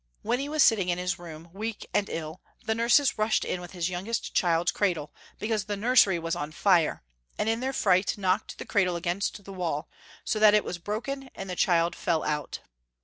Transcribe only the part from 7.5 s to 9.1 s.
their fright knocked the cradle